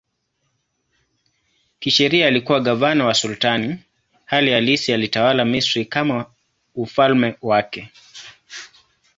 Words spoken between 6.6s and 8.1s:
ufalme wake.